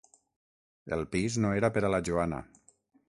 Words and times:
El 0.97 1.05
pis 1.15 1.37
no 1.45 1.51
era 1.59 1.71
per 1.77 1.85
a 1.85 1.93
la 1.97 2.01
Joana. 2.09 2.41